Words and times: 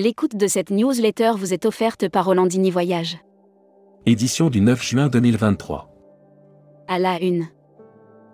L'écoute 0.00 0.36
de 0.36 0.46
cette 0.46 0.70
newsletter 0.70 1.32
vous 1.36 1.52
est 1.52 1.66
offerte 1.66 2.08
par 2.08 2.26
Rolandini 2.26 2.70
Voyage. 2.70 3.18
Édition 4.06 4.48
du 4.48 4.60
9 4.60 4.80
juin 4.80 5.08
2023. 5.08 5.92
À 6.86 7.00
la 7.00 7.20
une. 7.20 7.48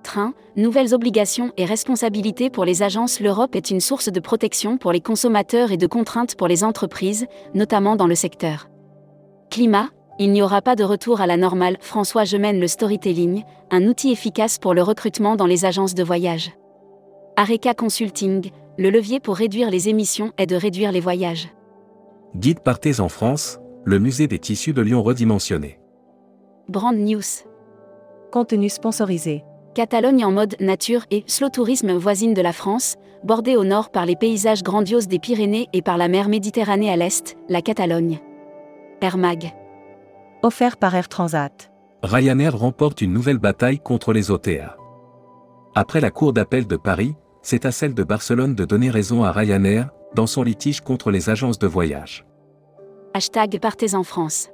Train, 0.03 0.35
nouvelles 0.59 0.93
obligations 0.93 1.53
et 1.57 1.65
responsabilités 1.65 2.51
pour 2.51 2.67
les 2.67 2.83
agences. 2.83 3.19
L'Europe 3.19 3.57
est 3.57 3.71
une 3.71 3.81
source 3.81 4.13
de 4.13 4.21
protection 4.21 4.77
pour 4.77 4.93
les 4.93 5.01
consommateurs 5.01 5.73
et 5.73 5.79
de 5.79 5.87
contraintes 5.87 6.35
pour 6.35 6.49
les 6.49 6.65
entreprises, 6.65 7.25
notamment 7.55 7.97
dans 7.97 8.09
le 8.09 8.15
secteur. 8.15 8.69
Climat, 9.51 9.89
il 10.19 10.33
n'y 10.33 10.43
aura 10.43 10.61
pas 10.61 10.77
de 10.77 10.85
retour 10.85 11.23
à 11.23 11.27
la 11.27 11.39
normale. 11.39 11.79
François 11.81 12.25
Gemène 12.25 12.61
le 12.61 12.69
storytelling, 12.69 13.43
un 13.71 13.87
outil 13.87 14.13
efficace 14.13 14.59
pour 14.59 14.75
le 14.75 14.83
recrutement 14.83 15.35
dans 15.35 15.47
les 15.47 15.65
agences 15.65 15.95
de 15.95 16.05
voyage. 16.05 16.53
Areca 17.37 17.73
Consulting, 17.73 18.51
le 18.77 18.91
levier 18.91 19.21
pour 19.21 19.37
réduire 19.37 19.71
les 19.71 19.89
émissions 19.89 20.33
est 20.39 20.47
de 20.47 20.57
réduire 20.57 20.93
les 20.93 21.01
voyages. 21.01 21.49
Guide 22.37 22.61
Partez 22.61 23.01
en 23.01 23.09
France, 23.09 23.61
le 23.85 23.99
musée 23.99 24.27
des 24.27 24.39
tissus 24.39 24.73
de 24.73 24.83
Lyon 24.83 25.03
redimensionné. 25.03 25.79
Brand 26.69 26.97
News. 26.97 27.23
Contenu 28.33 28.69
sponsorisé. 28.69 29.45
Catalogne 29.75 30.25
en 30.25 30.33
mode 30.33 30.57
nature 30.61 31.05
et 31.11 31.25
slow 31.27 31.51
tourisme 31.51 31.93
voisine 31.93 32.35
de 32.35 32.43
la 32.43 32.53
France, 32.53 32.97
bordée 33.23 33.57
au 33.57 33.65
nord 33.65 33.91
par 33.91 34.07
les 34.07 34.17
paysages 34.17 34.63
grandioses 34.63 35.09
des 35.09 35.19
Pyrénées 35.19 35.69
et 35.73 35.83
par 35.83 35.99
la 35.99 36.09
mer 36.09 36.29
Méditerranée 36.29 36.91
à 36.91 36.97
l'est, 36.97 37.37
la 37.49 37.63
Catalogne. 37.63 38.21
Air 39.01 39.19
Mag. 39.19 39.53
Offert 40.43 40.77
par 40.77 40.95
Air 40.95 41.09
Transat. 41.09 41.71
Ryanair 42.03 42.57
remporte 42.57 43.01
une 43.01 43.13
nouvelle 43.13 43.39
bataille 43.39 43.79
contre 43.79 44.13
les 44.13 44.31
OTA. 44.31 44.77
Après 45.75 46.01
la 46.01 46.11
Cour 46.11 46.33
d'appel 46.33 46.67
de 46.67 46.77
Paris, 46.77 47.15
c'est 47.45 47.67
à 47.67 47.71
celle 47.71 47.95
de 47.95 48.03
Barcelone 48.03 48.55
de 48.55 48.65
donner 48.65 48.91
raison 48.91 49.23
à 49.23 49.31
Ryanair, 49.31 49.91
dans 50.15 50.27
son 50.27 50.43
litige 50.43 50.81
contre 50.81 51.11
les 51.11 51.29
agences 51.29 51.59
de 51.59 51.67
voyage. 51.67 52.25
Hashtag 53.13 53.61
Partez 53.61 53.95
en 53.95 54.03
France. 54.03 54.49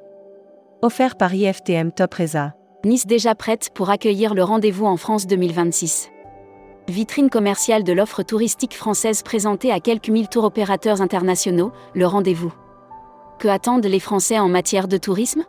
Offert 0.82 1.16
par 1.16 1.32
IFTM 1.32 1.92
Top 1.92 2.14
Reza. 2.14 2.54
Nice 2.84 3.06
déjà 3.06 3.34
prête 3.34 3.70
pour 3.74 3.90
accueillir 3.90 4.34
le 4.34 4.42
rendez-vous 4.42 4.86
en 4.86 4.96
France 4.96 5.26
2026. 5.26 6.10
Vitrine 6.88 7.30
commerciale 7.30 7.84
de 7.84 7.92
l'offre 7.92 8.24
touristique 8.24 8.74
française 8.74 9.22
présentée 9.22 9.70
à 9.70 9.78
quelques 9.78 10.08
mille 10.08 10.28
tours 10.28 10.44
opérateurs 10.44 11.00
internationaux, 11.00 11.72
le 11.94 12.06
rendez-vous. 12.06 12.52
Que 13.38 13.46
attendent 13.46 13.86
les 13.86 14.00
Français 14.00 14.38
en 14.38 14.48
matière 14.48 14.88
de 14.88 14.96
tourisme? 14.96 15.44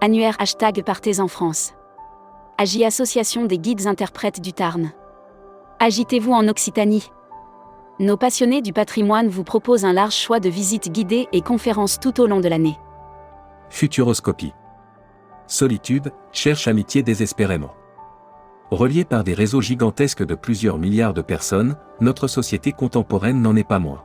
Annuaire 0.00 0.36
hashtag 0.38 0.82
Partez 0.82 1.20
en 1.20 1.28
France. 1.28 1.74
Agi 2.56 2.84
Association 2.84 3.44
des 3.44 3.58
guides 3.58 3.86
interprètes 3.86 4.40
du 4.40 4.52
Tarn. 4.54 4.92
Agitez-vous 5.86 6.32
en 6.32 6.48
Occitanie. 6.48 7.12
Nos 8.00 8.16
passionnés 8.16 8.62
du 8.62 8.72
patrimoine 8.72 9.28
vous 9.28 9.44
proposent 9.44 9.84
un 9.84 9.92
large 9.92 10.14
choix 10.14 10.40
de 10.40 10.48
visites 10.48 10.90
guidées 10.90 11.28
et 11.32 11.42
conférences 11.42 12.00
tout 12.00 12.22
au 12.22 12.26
long 12.26 12.40
de 12.40 12.48
l'année. 12.48 12.78
Futuroscopie. 13.68 14.54
Solitude, 15.46 16.10
cherche 16.32 16.68
amitié 16.68 17.02
désespérément. 17.02 17.74
Reliée 18.70 19.04
par 19.04 19.24
des 19.24 19.34
réseaux 19.34 19.60
gigantesques 19.60 20.24
de 20.24 20.34
plusieurs 20.34 20.78
milliards 20.78 21.12
de 21.12 21.20
personnes, 21.20 21.76
notre 22.00 22.28
société 22.28 22.72
contemporaine 22.72 23.42
n'en 23.42 23.54
est 23.54 23.68
pas 23.68 23.78
moins. 23.78 24.04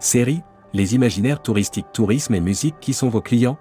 Série, 0.00 0.42
les 0.74 0.94
imaginaires 0.94 1.40
touristiques 1.40 1.92
tourisme 1.94 2.34
et 2.34 2.40
musique 2.40 2.78
qui 2.78 2.92
sont 2.92 3.08
vos 3.08 3.22
clients? 3.22 3.56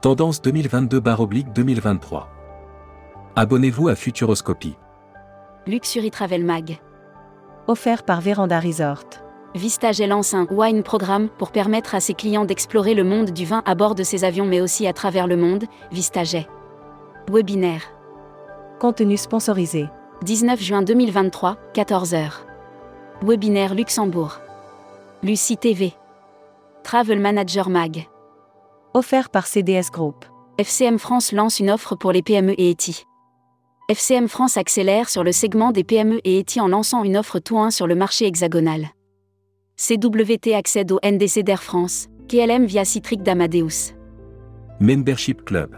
Tendance 0.00 0.42
2022-2023. 0.42 2.24
Abonnez-vous 3.36 3.86
à 3.86 3.94
Futuroscopie. 3.94 4.76
Luxury 5.66 6.10
Travel 6.10 6.44
Mag. 6.44 6.78
Offert 7.68 8.02
par 8.02 8.20
Véranda 8.20 8.60
Resort. 8.60 9.06
Vistaget 9.54 10.06
lance 10.06 10.34
un 10.34 10.46
wine 10.50 10.82
programme 10.82 11.30
pour 11.38 11.52
permettre 11.52 11.94
à 11.94 12.00
ses 12.00 12.12
clients 12.12 12.44
d'explorer 12.44 12.92
le 12.92 13.02
monde 13.02 13.30
du 13.30 13.46
vin 13.46 13.62
à 13.64 13.74
bord 13.74 13.94
de 13.94 14.02
ses 14.02 14.24
avions 14.24 14.44
mais 14.44 14.60
aussi 14.60 14.86
à 14.86 14.92
travers 14.92 15.26
le 15.26 15.38
monde. 15.38 15.64
Vistaget. 15.90 16.46
Webinaire. 17.30 17.80
Contenu 18.78 19.16
sponsorisé. 19.16 19.86
19 20.22 20.60
juin 20.60 20.82
2023, 20.82 21.56
14h. 21.72 22.32
Webinaire 23.22 23.74
Luxembourg. 23.74 24.40
Lucie 25.22 25.56
TV. 25.56 25.94
Travel 26.82 27.20
Manager 27.20 27.70
Mag. 27.70 28.06
Offert 28.92 29.30
par 29.30 29.46
CDS 29.46 29.90
Group. 29.90 30.26
FCM 30.58 30.98
France 30.98 31.32
lance 31.32 31.58
une 31.58 31.70
offre 31.70 31.94
pour 31.94 32.12
les 32.12 32.22
PME 32.22 32.52
et 32.60 32.70
ETI. 32.70 33.06
FCM 33.90 34.28
France 34.28 34.56
accélère 34.56 35.10
sur 35.10 35.22
le 35.22 35.30
segment 35.30 35.70
des 35.70 35.84
PME 35.84 36.18
et 36.24 36.38
ETI 36.38 36.58
en 36.58 36.68
lançant 36.68 37.04
une 37.04 37.18
offre 37.18 37.38
tout 37.38 37.58
1 37.58 37.70
sur 37.70 37.86
le 37.86 37.94
marché 37.94 38.26
hexagonal. 38.26 38.86
CWT 39.76 40.54
accède 40.54 40.90
au 40.90 40.98
NDC 41.04 41.42
d'Air 41.42 41.62
France, 41.62 42.08
KLM 42.26 42.64
via 42.64 42.86
Citric 42.86 43.22
d'Amadeus. 43.22 43.92
Membership 44.80 45.44
Club. 45.44 45.76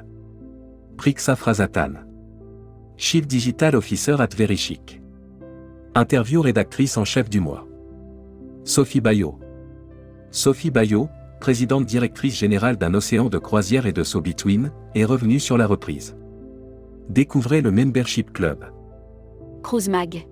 Prixa 0.97 1.35
Frazatan. 1.35 1.95
Chief 2.97 3.27
Digital 3.27 3.75
Officer 3.75 4.15
at 4.21 4.29
Verichic. 4.37 5.03
Interview 5.97 6.43
rédactrice 6.43 6.97
en 6.99 7.05
chef 7.05 7.29
du 7.29 7.41
mois. 7.41 7.67
Sophie 8.63 9.01
Bayot. 9.01 9.37
Sophie 10.31 10.71
Bayot, 10.71 11.09
présidente 11.41 11.87
directrice 11.87 12.39
générale 12.39 12.77
d'un 12.77 12.95
océan 12.95 13.29
de 13.29 13.39
croisière 13.39 13.85
et 13.85 13.93
de 13.93 14.05
saut 14.05 14.21
between, 14.21 14.71
est 14.95 15.05
revenue 15.05 15.41
sur 15.41 15.59
la 15.59 15.67
reprise. 15.67 16.15
Découvrez 17.09 17.61
le 17.61 17.71
Membership 17.71 18.33
Club. 18.33 18.65
Cruise 19.63 19.89
Mag. 19.89 20.27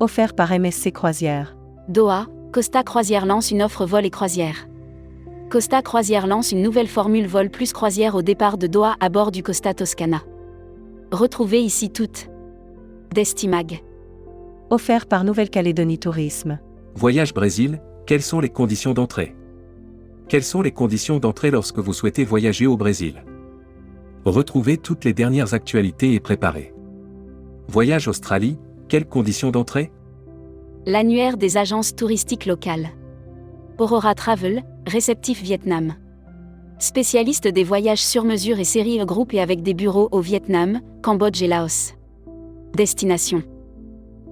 Offert 0.00 0.34
par 0.34 0.50
MSC 0.58 0.90
Croisière. 0.90 1.56
Doha, 1.88 2.26
Costa 2.50 2.82
Croisière 2.82 3.26
lance 3.26 3.50
une 3.50 3.62
offre 3.62 3.84
vol 3.84 4.06
et 4.06 4.10
croisière. 4.10 4.68
Costa 5.50 5.82
Croisière 5.82 6.26
lance 6.26 6.50
une 6.50 6.62
nouvelle 6.62 6.88
formule 6.88 7.26
vol 7.26 7.50
plus 7.50 7.74
croisière 7.74 8.14
au 8.14 8.22
départ 8.22 8.56
de 8.56 8.66
Doha 8.66 8.96
à 9.00 9.10
bord 9.10 9.30
du 9.32 9.42
Costa 9.42 9.74
Toscana. 9.74 10.22
Retrouvez 11.12 11.60
ici 11.60 11.90
toutes. 11.90 12.30
Destimag. 13.14 13.82
Offert 14.70 15.04
par 15.04 15.24
Nouvelle-Calédonie 15.24 15.98
Tourisme. 15.98 16.58
Voyage 16.94 17.34
Brésil, 17.34 17.82
quelles 18.06 18.22
sont 18.22 18.40
les 18.40 18.48
conditions 18.48 18.94
d'entrée? 18.94 19.36
Quelles 20.28 20.42
sont 20.42 20.62
les 20.62 20.72
conditions 20.72 21.18
d'entrée 21.18 21.50
lorsque 21.50 21.78
vous 21.78 21.92
souhaitez 21.92 22.24
voyager 22.24 22.66
au 22.66 22.78
Brésil? 22.78 23.22
Retrouvez 24.24 24.76
toutes 24.76 25.04
les 25.04 25.14
dernières 25.14 25.52
actualités 25.52 26.14
et 26.14 26.20
préparez. 26.20 26.72
Voyage 27.66 28.06
Australie, 28.06 28.56
quelles 28.88 29.06
conditions 29.06 29.50
d'entrée? 29.50 29.90
L'annuaire 30.86 31.36
des 31.36 31.56
agences 31.56 31.96
touristiques 31.96 32.46
locales. 32.46 32.90
Aurora 33.78 34.14
Travel, 34.14 34.62
réceptif 34.86 35.42
Vietnam. 35.42 35.94
Spécialiste 36.78 37.48
des 37.48 37.64
voyages 37.64 38.04
sur 38.04 38.24
mesure 38.24 38.60
et 38.60 38.64
série 38.64 39.00
E 39.00 39.06
et 39.32 39.40
avec 39.40 39.62
des 39.62 39.74
bureaux 39.74 40.08
au 40.12 40.20
Vietnam, 40.20 40.80
Cambodge 41.02 41.42
et 41.42 41.48
Laos. 41.48 41.94
Destination. 42.76 43.42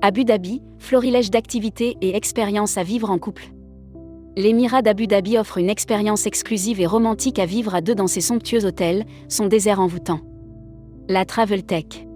Abu 0.02 0.24
Dhabi, 0.24 0.62
florilège 0.78 1.30
d'activités 1.30 1.96
et 2.00 2.16
expériences 2.16 2.78
à 2.78 2.84
vivre 2.84 3.10
en 3.10 3.18
couple. 3.18 3.52
L'émirat 4.36 4.82
d'Abu 4.82 5.08
Dhabi 5.08 5.38
offre 5.38 5.58
une 5.58 5.68
expérience 5.68 6.26
exclusive 6.26 6.80
et 6.80 6.86
romantique 6.86 7.40
à 7.40 7.46
vivre 7.46 7.74
à 7.74 7.80
deux 7.80 7.96
dans 7.96 8.06
ses 8.06 8.20
somptueux 8.20 8.64
hôtels, 8.64 9.04
son 9.28 9.46
désert 9.46 9.80
envoûtant. 9.80 10.20
La 11.08 11.24
Travel 11.24 11.64
Tech. 11.64 12.06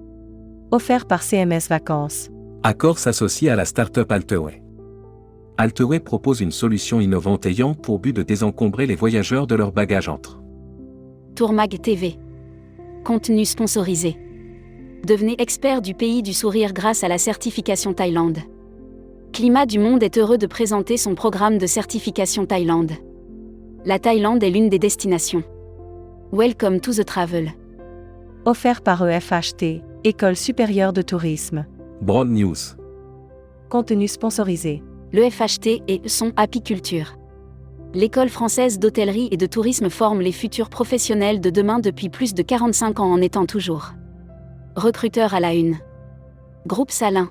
Offert 0.70 1.06
par 1.06 1.22
CMS 1.22 1.68
Vacances. 1.68 2.30
Accor 2.62 2.98
s'associe 2.98 3.50
à 3.50 3.56
la 3.56 3.64
start-up 3.64 4.12
Alteway. 4.12 4.62
Alteway 5.58 5.98
propose 5.98 6.40
une 6.40 6.52
solution 6.52 7.00
innovante 7.00 7.46
ayant 7.46 7.74
pour 7.74 7.98
but 7.98 8.12
de 8.12 8.22
désencombrer 8.22 8.86
les 8.86 8.94
voyageurs 8.94 9.46
de 9.46 9.56
leurs 9.56 9.72
bagages 9.72 10.08
entre. 10.08 10.40
Tourmag 11.34 11.80
TV. 11.80 12.16
Contenu 13.04 13.44
sponsorisé. 13.44 14.16
Devenez 15.04 15.34
expert 15.38 15.82
du 15.82 15.94
pays 15.94 16.22
du 16.22 16.32
sourire 16.32 16.72
grâce 16.72 17.04
à 17.04 17.08
la 17.08 17.18
certification 17.18 17.92
Thaïlande. 17.92 18.38
Climat 19.34 19.66
du 19.66 19.80
Monde 19.80 20.04
est 20.04 20.16
heureux 20.16 20.38
de 20.38 20.46
présenter 20.46 20.96
son 20.96 21.16
programme 21.16 21.58
de 21.58 21.66
certification 21.66 22.46
Thaïlande. 22.46 22.92
La 23.84 23.98
Thaïlande 23.98 24.44
est 24.44 24.48
l'une 24.48 24.68
des 24.68 24.78
destinations. 24.78 25.42
Welcome 26.30 26.78
to 26.78 26.92
the 26.92 27.04
travel. 27.04 27.50
Offert 28.44 28.80
par 28.80 29.04
EFHT, 29.04 29.82
École 30.04 30.36
supérieure 30.36 30.92
de 30.92 31.02
tourisme. 31.02 31.66
Broad 32.00 32.28
News. 32.28 32.54
Contenu 33.70 34.06
sponsorisé. 34.06 34.84
Le 35.12 35.28
FHT 35.28 35.82
et 35.88 36.02
son 36.06 36.32
apiculture. 36.36 37.16
L'école 37.92 38.28
française 38.28 38.78
d'hôtellerie 38.78 39.26
et 39.32 39.36
de 39.36 39.46
tourisme 39.46 39.90
forme 39.90 40.20
les 40.20 40.30
futurs 40.30 40.70
professionnels 40.70 41.40
de 41.40 41.50
demain 41.50 41.80
depuis 41.80 42.08
plus 42.08 42.34
de 42.34 42.42
45 42.42 43.00
ans 43.00 43.10
en 43.10 43.20
étant 43.20 43.46
toujours. 43.46 43.94
Recruteur 44.76 45.34
à 45.34 45.40
la 45.40 45.54
une. 45.54 45.78
Groupe 46.68 46.92
Salin. 46.92 47.30